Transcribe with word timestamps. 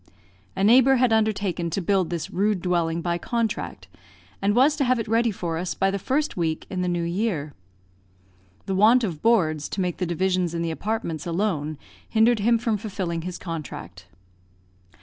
A 0.55 0.63
neighbour 0.63 0.95
had 0.95 1.13
undertaken 1.13 1.69
to 1.69 1.79
build 1.79 2.09
this 2.09 2.31
rude 2.31 2.63
dwelling 2.63 3.03
by 3.03 3.19
contract, 3.19 3.87
and 4.41 4.55
was 4.55 4.75
to 4.77 4.83
have 4.83 4.97
it 4.97 5.07
ready 5.07 5.29
for 5.29 5.59
us 5.59 5.75
by 5.75 5.91
the 5.91 5.99
first 5.99 6.35
week 6.35 6.65
in 6.71 6.81
the 6.81 6.87
new 6.87 7.03
year. 7.03 7.53
The 8.65 8.73
want 8.73 9.03
of 9.03 9.21
boards 9.21 9.69
to 9.69 9.79
make 9.79 9.97
the 9.97 10.07
divisions 10.07 10.55
in 10.55 10.63
the 10.63 10.71
apartments 10.71 11.27
alone 11.27 11.77
hindered 12.09 12.39
him 12.39 12.57
from 12.57 12.77
fulfilling 12.77 13.21
his 13.21 13.37
contract. 13.37 14.07